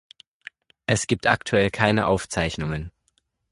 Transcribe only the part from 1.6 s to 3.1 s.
keine Aufzeichnungen.